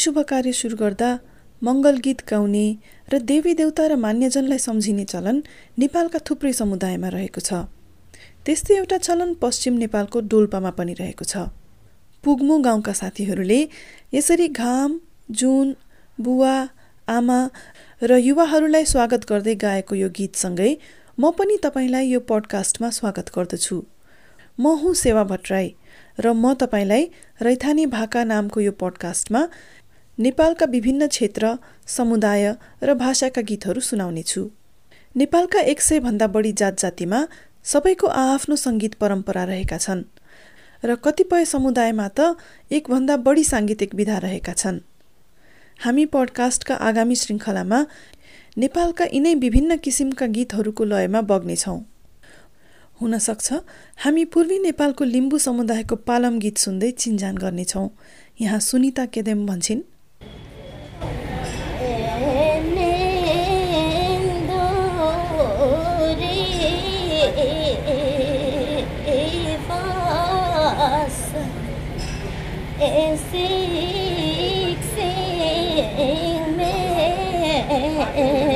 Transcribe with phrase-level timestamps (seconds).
[0.00, 1.08] शुभ कार्य सुरु गर्दा
[1.62, 2.66] मङ्गल गीत गाउने
[3.12, 5.42] र देवी देवता र मान्यजनलाई सम्झिने चलन
[5.76, 7.68] नेपालका थुप्रै समुदायमा रहेको छ।
[8.46, 11.34] त्यस्तै एउटा चलन पश्चिम नेपालको डोल्पामा पनि रहेको छ।
[12.24, 13.60] पुग्मु गाउँका साथीहरूले
[14.16, 14.90] यसरी घाम
[15.36, 15.76] जुन
[16.18, 16.56] बुवा
[17.08, 17.38] आमा
[18.02, 20.72] र युवाहरूलाई स्वागत गर्दै गाएको यो गीतसँगै
[21.18, 23.76] म पनि तपाईँलाई यो पडकास्टमा स्वागत गर्दछु।
[24.60, 25.68] म हुँ सेवा भट्टराई
[26.20, 27.04] र म तपाईँलाई
[27.40, 29.42] रैथानी भाका नामको यो पडकास्टमा
[30.20, 31.50] नेपालका विभिन्न क्षेत्र
[31.88, 32.44] समुदाय
[32.84, 34.42] र भाषाका गीतहरू सुनाउनेछु।
[35.16, 37.20] नेपालका एक सयभन्दा बढी जात जातिमा
[37.64, 40.02] सबैको आआफ्नो सङ्गीत परम्परा रहेका छन्
[40.82, 42.36] र कतिपय समुदायमा त
[42.70, 44.80] एकभन्दा बढी साङ्गीतिक विधा रहेका छन्।
[45.84, 47.78] हामी पडकास्टका आगामी श्रृङ्खलामा
[48.56, 51.78] नेपालका यिनै विभिन्न किसिमका गीतहरूको लयमा बग्नेछौँ।
[53.00, 53.48] हुन सक्छ
[54.04, 57.88] हामी पूर्वी नेपालको लिम्बू समुदायको पालम गीत सुन्दै चिन्जान गर्नेछौँ।
[58.40, 59.82] यहाँ सुनिता केदेम भन्छन्
[78.20, 78.46] mm-hmm.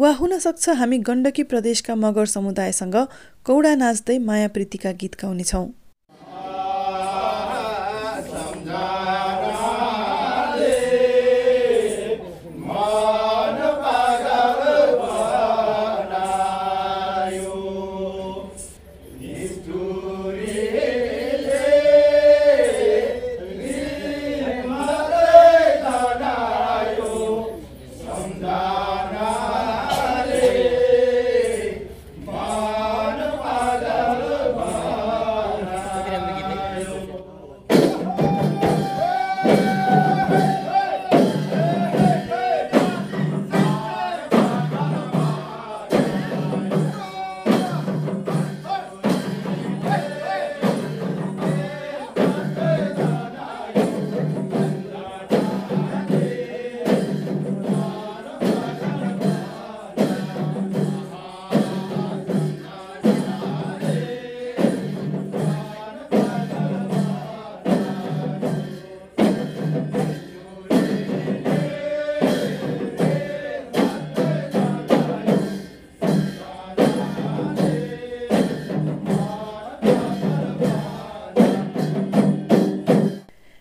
[0.00, 2.94] वा हुन सक्छ हामी गण्डकी प्रदेशका मगर समुदायसँग
[3.44, 5.66] कौडा नाच्दै माया प्रीतिका गीत गाउनेछौँ।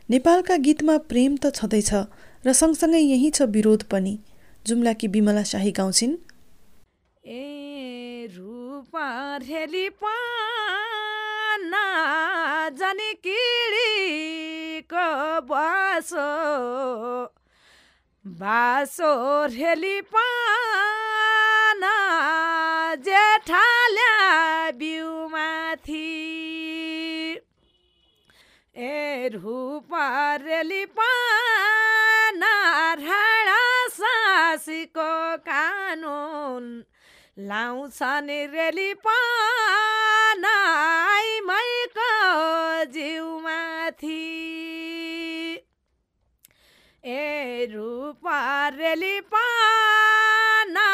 [0.09, 1.91] नेपालका गीतमा प्रेम त छँदैछ
[2.45, 4.13] र सँगसँगै यही छ विरोध पनि।
[4.67, 6.15] जुम्लाकी बिमला शाही गाउँछिन्।
[7.25, 7.43] ए
[8.33, 9.07] रूपा
[15.49, 16.29] बासो
[18.25, 19.11] बासो
[19.53, 21.95] रेली पाना
[23.05, 24.13] जेठाल्या
[24.71, 26.08] बिउमाथि
[28.79, 32.51] ए रूपरेली पाना
[32.99, 33.61] राडा
[33.95, 35.09] सासीको
[35.47, 36.67] कानुन
[37.49, 40.55] लाउँछन् रेली पाना
[41.49, 42.11] मैको
[42.93, 44.21] जिउमाथि
[47.03, 50.87] ए रूपरेली पाना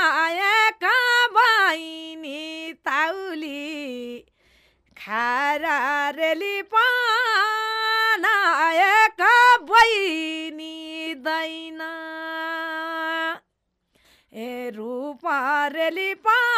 [1.38, 4.20] बहिनी ताउली
[4.98, 5.80] खारा
[6.18, 7.55] रेली पाना
[8.75, 9.22] एक
[9.62, 11.81] बहिनी दैन।
[14.33, 16.54] ए रूपरेली पानाधिकार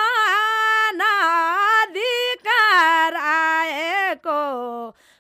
[3.16, 4.42] आएको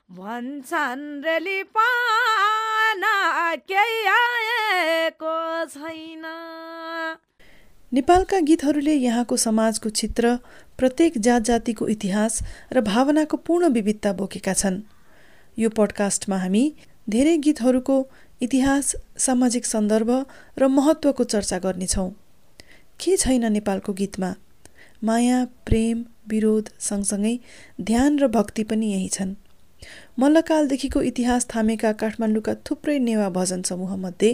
[0.09, 3.15] भन्छन् रेली पाना
[3.55, 5.35] केही आएको
[5.65, 6.25] छैन।
[7.93, 10.35] नेपालका गीतहरूले यहाँको समाजको चित्र
[10.77, 12.33] प्रत्येक जात जातिको इतिहास
[12.73, 14.77] र भावनाको पूर्ण विविधता बोकेका छन्।
[15.57, 16.63] यो पडकास्टमा हामी
[17.09, 17.95] धेरै गीतहरूको
[18.41, 20.09] इतिहास सामाजिक सन्दर्भ
[20.59, 22.09] र महत्त्वको चर्चा गर्नेछौँ।
[23.01, 24.29] के छैन नेपालको गीतमा?
[25.03, 27.33] माया प्रेम विरोध सँगसँगै
[27.81, 29.33] ध्यान र भक्ति पनि यही छन्।
[30.19, 34.31] मल्लकालदेखिको इतिहास थामेका काठमाडौँका थुप्रै नेवा भजन समूहमध्ये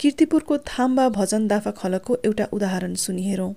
[0.00, 3.52] किर्तिपुरको थाम्बा भजन दाफा खलको एउटा उदाहरण सुनिहेरौँ।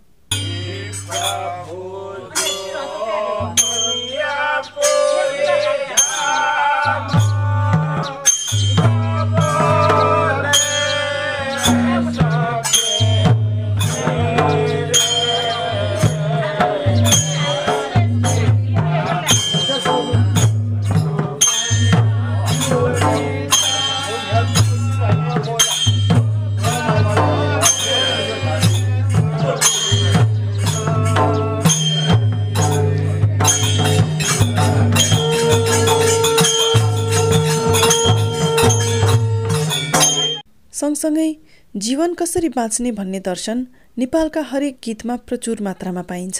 [41.77, 43.59] जीवन कसरी बाँच्ने भन्ने दर्शन
[43.97, 46.39] नेपालका हरेक गीतमा प्रचुर मात्रामा पाइन्छ।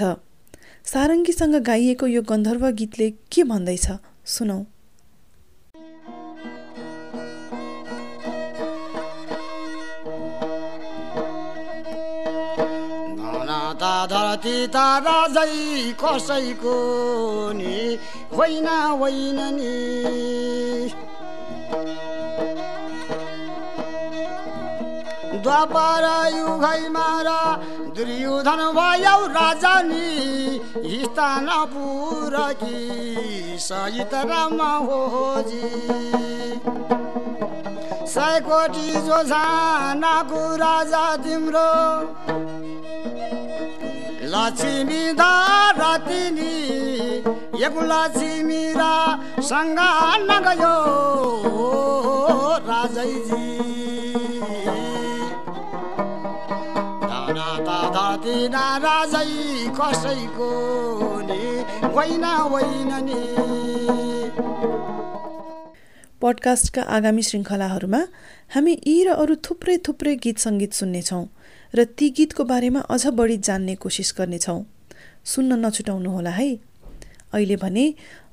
[0.84, 3.88] सारङ्गीसँग गाइएको यो गन्धर्व गीतले के भन्दैछ
[4.26, 4.60] सुनौ।
[14.08, 16.76] धरती तारा जै कसैको
[17.54, 17.98] नि
[18.34, 19.76] होइन होइन नि।
[25.48, 27.30] द्वापर युगैमा र
[27.96, 30.60] दुर्योधन भयो राजा नि
[31.04, 35.70] स्थानपुर कि सहित राम होजी
[38.14, 41.72] सय कोटी जो झानाको राजा तिम्रो
[44.36, 46.56] लक्ष्मी धरतिनी
[47.66, 48.92] एक लक्ष्मी र
[49.50, 49.80] सँग
[50.30, 50.76] नगयो
[52.70, 53.57] राजैजी।
[58.08, 59.30] राजै
[59.80, 60.50] कसैको
[61.30, 61.42] नि
[61.96, 63.22] होइन होइन नि।
[66.22, 68.02] पडकास्टका आगामी श्रृङ्खलाहरूमा
[68.56, 71.26] हामी यी र अरू थुप्रै थुप्रै गीत सङ्गीत सुन्नेछौँ
[71.74, 74.60] र ती गीतको बारेमा अझ बढी जान्ने कोसिस गर्नेछौँ।
[75.26, 76.50] सुन्न नछुटाउनुहोला है।
[77.34, 77.86] अहिले भने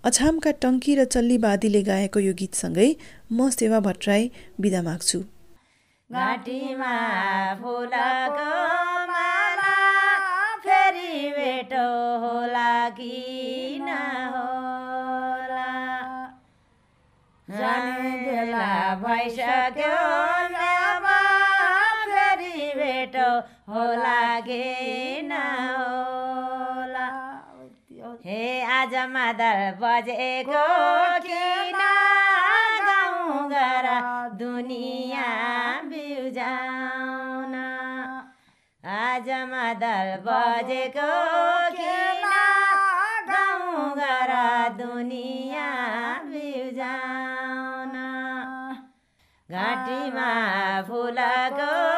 [0.05, 2.89] अछामका टङ्की र चल्ली बादीले गाएको यो गीतसँगै
[3.33, 5.19] म सेवा भट्टराई बिदा माग्छु।
[11.65, 11.85] भेटो
[12.25, 15.69] होला कि नहोला
[17.49, 18.67] जाने बेला
[19.05, 19.95] भइसक्यो
[22.11, 23.29] फेरि भेटो
[23.73, 24.63] होला कि
[25.31, 27.09] नहोला
[28.27, 28.43] हे
[28.79, 30.67] आज मादल बजेको
[31.27, 31.81] किन
[32.89, 33.89] गाउँ घर
[34.45, 37.55] दुनियाँ बिउजाउन
[38.85, 41.13] आज मादल बजेको
[51.11, 51.94] la go.